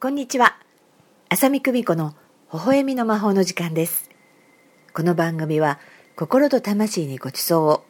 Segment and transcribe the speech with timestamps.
[0.00, 0.56] こんにちは。
[1.28, 2.14] 浅見久美子の
[2.52, 4.08] 微笑みの魔法の時間です。
[4.94, 5.80] この番組は
[6.14, 7.82] 心と魂にご馳走を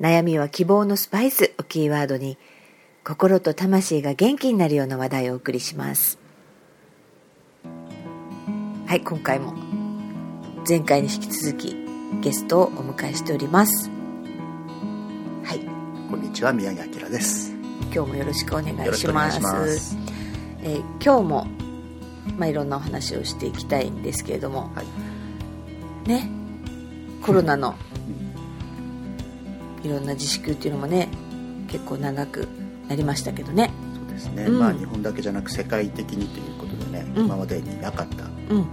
[0.00, 2.38] 悩みは希望のスパイスをキーワードに
[3.02, 6.20] 心と魂が元気になるような話題をお送りします。
[8.86, 9.52] はい今回も
[10.68, 11.74] 前回に引き続き
[12.20, 13.90] ゲストをお迎えしております。
[15.42, 15.58] はい。
[16.08, 17.50] こんにちは宮城明です。
[17.92, 19.99] 今日もよろしくお願いします
[20.62, 21.46] えー、今日も、
[22.36, 24.82] まあ、いろんなお話をしていきたいんですけれども、は
[26.06, 26.30] い、ね
[27.22, 27.74] コロナの
[29.82, 31.08] いろんな自粛っていうのもね
[31.68, 32.48] 結構長く
[32.88, 33.70] なりましたけどね。
[33.94, 38.24] そうですね、うん、まあ日本だけじゃなく世界的にということでね、うん、今までになかった、
[38.54, 38.66] うん、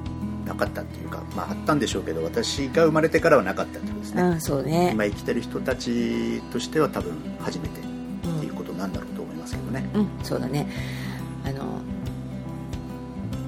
[0.45, 4.89] なかったっていうか、まあ、あったんでしょうけど私が生まれてからはなかったってことですね,、うんそうね。
[4.93, 7.83] 今生きてる人たちとしては多分初めてっ
[8.39, 10.67] ていうことなんだろうと思いますけどね、うん、そうだね
[11.47, 11.81] あの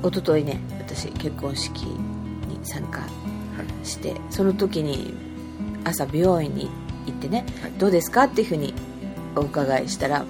[0.10, 3.02] 一昨日ね私結婚式に参加
[3.84, 5.14] して、はい、その時に
[5.84, 6.70] 朝美容院に
[7.06, 8.74] 行ってね、はい、どうですかっていうふうに
[9.36, 10.26] お伺いしたら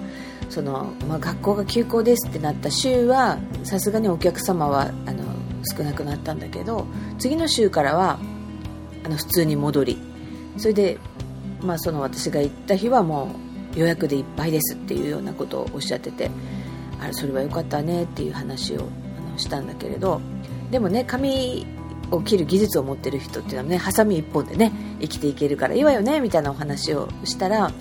[0.48, 5.24] その、まあ、学校が休校ですってなった週はさすがにお客様はあの
[5.76, 6.86] 少なくなったんだけど
[7.18, 8.18] 次の週からは
[9.04, 9.98] あの普通に戻り
[10.56, 10.98] それで、
[11.62, 13.34] まあ、その私が行った日はも
[13.76, 16.30] う予約でいっぱいですっていうようなことをおっしゃってて
[17.00, 18.86] あれそれは良かったねっていう話を
[19.18, 20.20] あのしたんだけれど
[20.70, 21.66] でもね髪
[22.10, 27.72] を切る技術を持ってる人っていうのはねハサミ1本でね生きていけるからいいわよねみたいなお話をしたら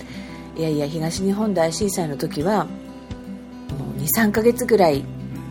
[0.55, 2.67] いやいや東日本大震災の時は
[3.97, 5.03] 23ヶ月ぐらい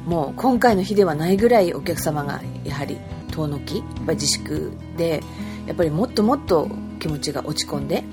[0.07, 2.99] もう今回の日ではないぐらいお客様がやはり
[3.31, 5.23] 遠のきやっぱ自粛で
[5.67, 8.05] やっぱりもっともっと気持ちが落ち込んで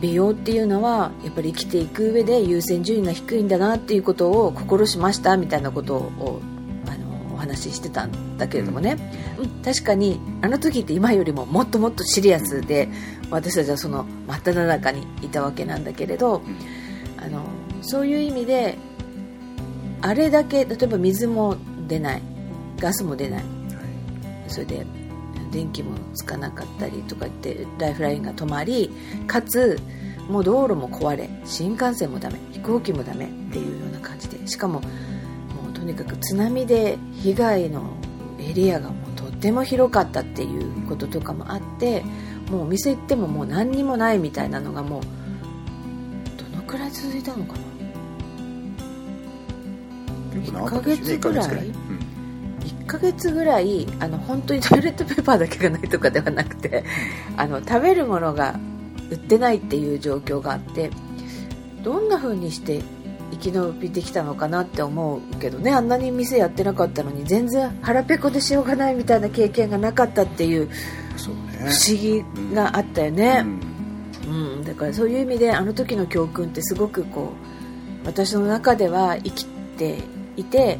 [0.00, 6.40] 美容っていうのはやっぱり生きていく上で優先順位が低いんだなっていうことを心しましたみたいなことを
[6.86, 8.96] あのお話ししてたんだけれどもね、
[9.38, 12.88] うん、確かにあの時って今よりももっともっとシリアスで
[13.30, 16.42] 私たちはその真っ只中にいたわけなんだけれど
[17.16, 17.42] あの
[17.82, 18.78] そういう意味で
[20.00, 21.56] あれだけ例えば水も
[21.88, 22.22] 出ない
[22.78, 23.58] ガスも出ない。
[24.48, 24.86] それで
[25.50, 28.90] 電気もつかなかったりとか言ってライフラインが止まり
[29.26, 29.80] かつ
[30.28, 34.88] もう道路も壊れ新幹線もダメ飛行機もダメっていうような感じでしかもも
[35.70, 37.96] うとにかく津波で被害の
[38.38, 42.02] エリアがもうとっても広かったっていうこととかもあって
[42.50, 45.02] もうお店行ってももう何にもないみたいなのがもう
[46.36, 47.58] どのくらい続いたのかな
[50.40, 51.72] ？1ヶ月ぐらい、
[52.88, 56.82] ヶ月ぐらいあの本当に トイレットペーパーだけがないとかではなくて
[57.36, 58.58] あの食べるものが
[59.10, 60.90] 売ってないっていう状況があって
[61.84, 62.82] どんな風にして
[63.30, 65.70] 生き延びてきたのかなって思うけどね。
[65.70, 70.68] あんなに店やってなかったのに全然腹ペコでしようがないみたいな経験がなかったっていう
[71.18, 72.24] 不思議
[72.54, 73.44] があったよね、
[74.26, 77.32] うん、うん、だからそういう意味であの時の教訓ってすごくこ
[78.04, 79.98] う私の中では生きて
[80.36, 80.78] いて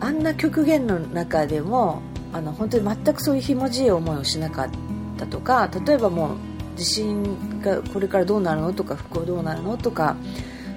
[0.00, 2.02] あんな極限の中でも
[2.32, 4.70] あの本当に全くそういうひもじい思いをしなかっ
[5.18, 6.36] たとか例えばもう
[6.76, 10.16] 地震がこれからどうなるのとか復興どうなるのとか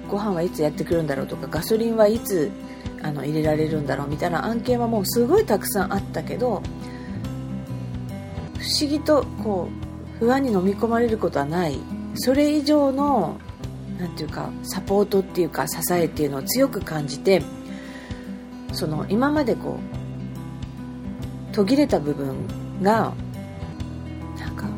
[0.08, 2.50] ご飯はいつやってくるんだろうとかガソリンはいつ
[3.02, 6.62] あの入れられるんだろうみたいな案件はもうすごいたくさんあったけど
[8.58, 11.78] 不思議とこう不安に飲み込まれることはない。
[12.14, 13.38] それ以上の
[13.98, 17.42] なんていうかサポートっていうか支えっていうのを強く感じて
[18.72, 19.78] その今までこ
[21.52, 22.46] う途切れた部分
[22.82, 23.12] が
[24.38, 24.68] なんか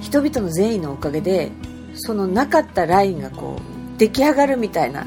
[0.00, 1.52] 人々の善意のおかげで
[1.94, 5.06] そのなかったラインがこう出来上がるみたいな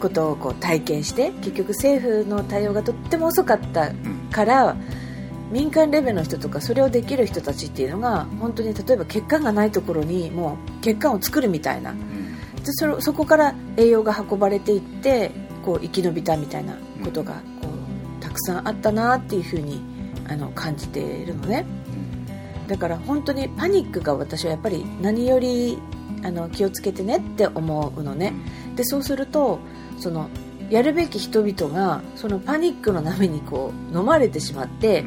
[0.00, 3.92] ことをこう体験して結局政府の対応がとっても遅かった
[4.32, 4.76] から
[5.50, 11.94] 民間レベルの人とかそれをできる人たちっていうのが本当に例えば血管がないところにもう血管を作るみたいな。
[12.64, 15.30] でそそこから栄養が運ばれていって
[15.64, 17.68] こう生き延びたみたいなことがこ
[18.20, 19.80] うたくさんあったなっていうふうに
[20.28, 21.64] あの感じているのね。
[22.68, 25.78] だから本当にパニックが私はやっぱり何より
[26.22, 28.32] あの気をつけてねって思うのね。
[28.76, 29.58] でそうすると
[29.98, 30.28] その
[30.70, 35.04] やるべき人々がそのパニックの波にこう飲まれてしまって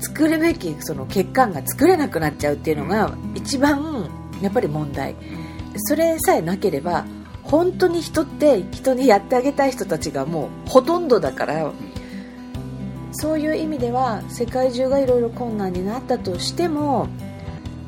[0.00, 4.10] 作るべきその血管が作れなくなっちゃうっていうのが一番
[4.42, 5.14] やっぱり問題。
[5.78, 7.04] それさえなければ
[7.46, 11.72] 本当に人って人にやってあげたい人たちがもうほとんどだから
[13.12, 17.08] そういう意味では世界中がいろいろ困難になったとしても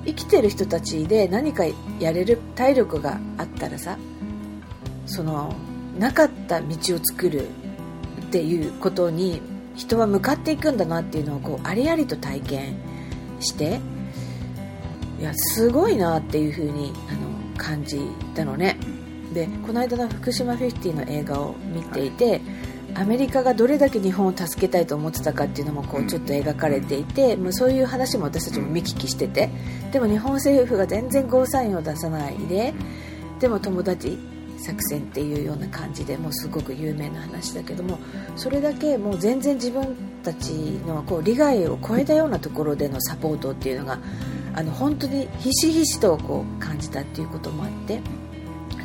[0.06, 1.64] 生きてる人たちで何か
[1.98, 3.98] やれる体力があったらさ
[5.06, 5.54] その
[5.98, 7.48] なかった道を作る
[8.22, 9.42] っていうことに
[9.74, 12.76] 人は向かっていくんだなっていうのをこうありありと体験
[13.40, 13.80] して
[15.20, 18.00] いやすごいなっていうふうにあの感じ
[18.34, 18.76] たのね
[19.32, 22.40] でこの間の福島50の映画を見ていて、
[22.94, 29.50] アメリカがどれだけ日本を助けたいと思ってたかっていうのもこうちょっと描かれていて、もうそういう話も私たちも見聞きしてて
[29.92, 32.74] でも日本政府が全然ゴーサインを出さないで
[33.40, 34.18] でも友達
[34.58, 37.98] 作戦っていうような感じでもうすごく有名な話だけども
[38.36, 40.50] それだけもう全然自分たち
[40.86, 43.98] のこう利害を超えたようなところでのサポートっていうのが
[44.54, 48.00] あの本当にひしひしとこう感じたっていうこともあって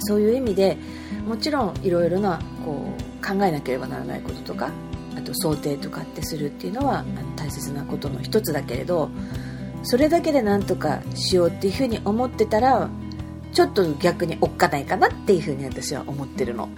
[0.04, 0.78] そういう意味で
[1.26, 4.70] もちろんいろいろなこう考えなければならないこととか
[5.16, 7.06] あと想定とかってするっていうのは
[7.36, 9.10] 大切なことの一つだけれど
[9.84, 12.90] それだけでなんとかしようっていうふうに思ってたら
[13.54, 16.70] ちょっと逆におっかないかなっていうふうに私は思ってるの。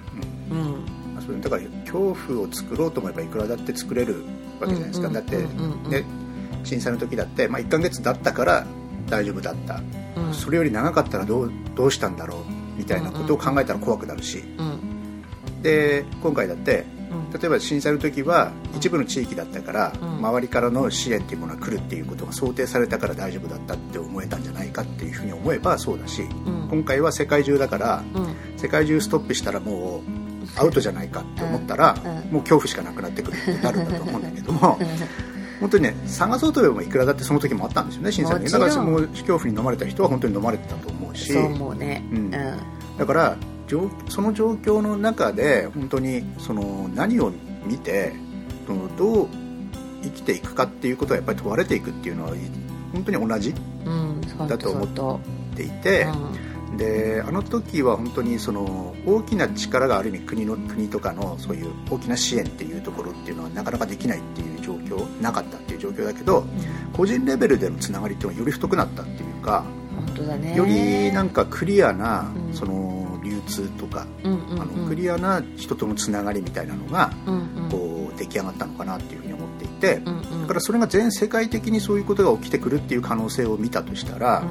[0.51, 0.85] うん、
[1.15, 4.25] うん、それだから恐怖を作ろうと思えばいくらだって作れる
[4.59, 6.03] わけじゃないですか、だって、ね、
[6.63, 8.65] 震災の時だって、まあ、1ヶ月だったから
[9.07, 9.81] 大丈夫だった、
[10.17, 14.43] うん、それより長かったらどうどうしたんだろうみたいなことを考えたら怖くなるし、
[15.61, 16.85] で今回だって
[17.39, 26.23] 例えば震災の時は一部の地域だったから、周りからの支援っていうものが来るっていうことが想定されたから大丈夫だったって思えたんじゃないかっていうふうに思えばそうだし、
[26.69, 28.03] 今回は世界中だから、
[28.57, 30.01] 世界中ストップしたらも
[30.55, 31.95] うアウトじゃないかって思ったら、
[32.31, 34.79] もう恐怖しかなくなってくるってなるんだと思うんだけども。
[35.59, 43.37] 本当にね探そうと思えばいくらだってその時もあったんですよね震災のだからもう恐怖に飲まれた人は本当に飲まれてたと思うしそう思うね、うん、だから
[44.09, 47.31] その状況の中で本当にその何を
[47.65, 48.13] 見て
[48.97, 49.29] どう
[50.03, 52.33] 生きていくかっていうことはやっぱり問われていくっていうのは
[52.93, 53.53] 本当に同じ
[54.47, 55.19] だと思っ
[55.55, 56.07] ていて、
[56.77, 66.47] であの時は本当にその大きな力がある意味国の国とかのそういう大きな支援っていうところっていうのはなかなかできないっていう状況なかったっていう状況だけど、うん、
[66.93, 77.11] 個人レベルでのつながりっていうのはより太くなったっていうか本当だ、ね、よりなんかクリアな、うん、その流通とか、あのクリアな人とのつながりみたいなのが、
[77.71, 79.99] こう出来上がったのかなっていうふうに思っていて、
[80.41, 84.43] だからそれが全世界的にそういうことが起きてくるっていう可能性を見たとしたら、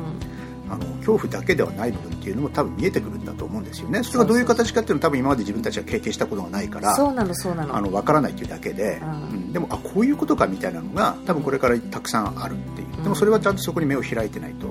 [0.68, 4.02] あの恐怖だけではない部分っていうのも多分見えてくるんだと思うんですよね。
[4.02, 7.76] それがどういう形かっていうのは多分今まで自分たちが経験したことがないからそうなのそうなの。
[7.76, 13.02] あの分からないっていうだけで、うん、でもあこういうことかみたいなのが多分これからたくさんあるっていう。
[13.02, 14.68] でもそれはちゃんとそこに目を開いてないと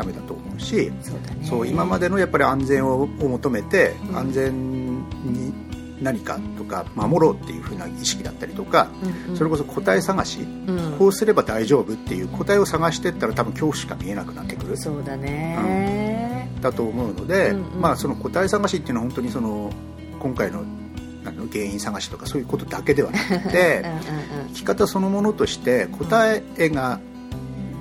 [0.00, 0.90] ダメだと思うし、
[1.42, 5.52] そう今までのやっぱり安全を求めて、安全に
[6.00, 14.76] 何かとか守ろうっていうふうな意識だったりとか、うんうん、それこそ答え探し、うん、こうすれば大丈夫っていう答えを探していったら多分恐怖しか見えなくなってくる。
[14.78, 19.70] そうだね、うん、だと思うので、うんうん、まあ、その答え探しっていうのは本当にその
[20.18, 20.64] 今回の
[21.22, 23.84] あの原因探しとかそういうことだけではなくて
[24.46, 26.98] うん、生き方そのものとして答えが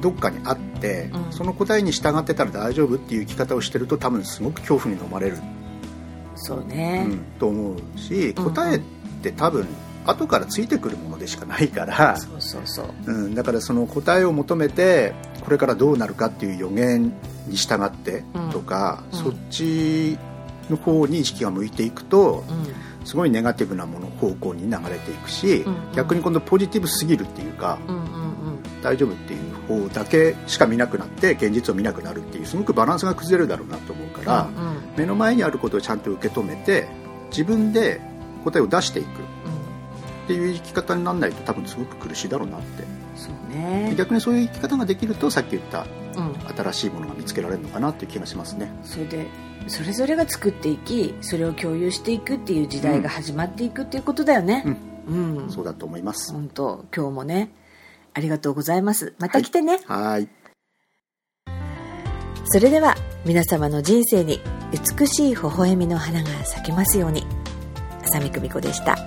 [0.01, 5.37] どっかにあって、その答えに従ってたら大丈夫っていう生き方をしてると多分すごく恐怖に飲まれる。
[6.35, 8.79] そうね、うん、と思うし答えっ
[9.21, 9.67] て多分
[10.05, 12.17] 後からついてくるものでしかないから。
[12.17, 17.13] そうそうそう、うん、だからその答えを求めてこれからどうなるかっていう予言
[17.47, 20.17] に従ってとか、うん、そっち
[20.69, 22.45] の方に意識が向いていくと、
[23.01, 28.09] うん、すごいネガティブなもの方向に流れていくし、うんうん、逆に今度ポジティブすぎるっていうか、うんうんうん、
[28.81, 29.48] 大丈夫っていう方
[29.93, 36.87] だけしか見なくなって現実を見なくなるっていうすごくバランスが崩れるだろうなと思うから、うんうん、目の前にあることをちゃんと受け止めて
[37.29, 38.01] 自分で
[38.43, 39.07] 答えを出していく。
[39.07, 42.83] っていう生き方にならないと多分すごく苦しいだろうなって。
[43.15, 43.95] そうね。
[43.97, 45.87] 逆にそういう生き方ができるとさっき言った、
[46.55, 48.71] 新しいものが見つけられるのかなっていう気がしますね。
[48.83, 49.25] それで
[49.65, 54.63] それぞれが作っていきそれを共有していくっていう時代が始まっていくっていうことだよね、
[55.07, 56.31] うん、うん、そうだと思います。
[56.31, 57.49] 本当今日もね
[58.19, 59.13] ありがとうございます。
[59.17, 59.79] また来てね。
[59.85, 60.27] はい。
[62.51, 62.95] それでは
[63.25, 64.41] 皆様の人生に
[64.99, 67.25] 美しい微笑みの花が咲きますように。
[68.03, 68.97] 浅見久美子でした。